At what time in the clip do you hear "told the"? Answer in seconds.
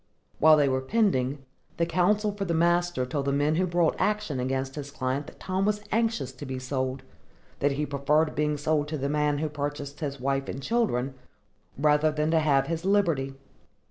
3.05-3.31